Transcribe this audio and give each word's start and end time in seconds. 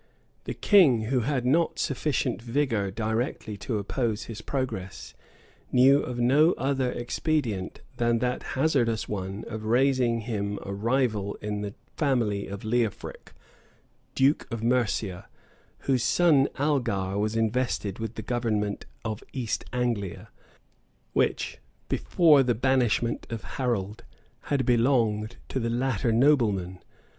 The 0.45 0.55
king, 0.55 1.01
who 1.09 1.19
had 1.19 1.45
not 1.45 1.77
sufficient 1.77 2.41
vigor 2.41 2.89
directly 2.89 3.55
to 3.57 3.77
oppose 3.77 4.23
his 4.23 4.41
progress, 4.41 5.13
knew 5.71 5.99
of 6.01 6.17
no 6.17 6.53
other 6.53 6.91
expedient 6.91 7.81
than 7.97 8.17
that 8.17 8.41
hazardous 8.57 9.07
one 9.07 9.45
of 9.47 9.65
raising 9.65 10.21
him 10.21 10.57
a 10.63 10.73
rival 10.73 11.35
in 11.35 11.61
the 11.61 11.75
family 11.97 12.47
of 12.47 12.63
Leofric, 12.63 13.33
duke 14.15 14.47
of 14.49 14.63
Mercia, 14.63 15.27
whose 15.81 16.01
son 16.01 16.49
Algar 16.57 17.19
was 17.19 17.35
invested 17.35 17.99
with 17.99 18.15
the 18.15 18.23
government 18.23 18.87
of 19.05 19.23
East 19.33 19.65
Anglia, 19.71 20.29
which, 21.13 21.59
before 21.89 22.41
the 22.41 22.55
banishment 22.55 23.27
of 23.29 23.43
Harold, 23.43 24.03
had 24.45 24.65
belonged 24.65 25.35
to 25.49 25.59
the 25.59 25.69
latter 25.69 26.11
nobleman. 26.11 26.79